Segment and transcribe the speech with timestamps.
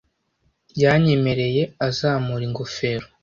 [0.81, 3.05] Yanyemereye azamura ingofero.